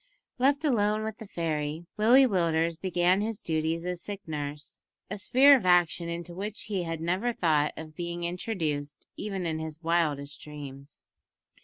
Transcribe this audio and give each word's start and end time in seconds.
Left 0.39 0.65
alone 0.65 1.03
with 1.03 1.19
the 1.19 1.27
fairy, 1.27 1.85
Willie 1.95 2.25
Willders 2.25 2.75
began 2.81 3.21
his 3.21 3.43
duties 3.43 3.85
as 3.85 4.01
sick 4.01 4.27
nurse, 4.27 4.81
a 5.11 5.19
sphere 5.19 5.55
of 5.55 5.63
action 5.63 6.09
into 6.09 6.33
which 6.33 6.63
he 6.63 6.81
had 6.81 7.01
never 7.01 7.33
thought 7.33 7.71
of 7.77 7.95
being 7.95 8.23
introduced, 8.23 9.05
even 9.15 9.45
in 9.45 9.59
his 9.59 9.79
wildest 9.83 10.41
dreams. 10.41 11.03